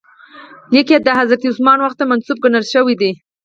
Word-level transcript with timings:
لیک 0.73 0.87
یې 0.93 0.99
د 1.05 1.09
حضرت 1.19 1.41
عثمان 1.49 1.79
وخت 1.81 1.97
ته 1.99 2.05
منسوب 2.11 2.37
ګڼل 2.43 2.63
شوی 2.73 2.95
دی. 3.01 3.11